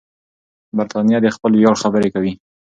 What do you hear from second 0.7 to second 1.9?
برتانیه د خپل ویاړ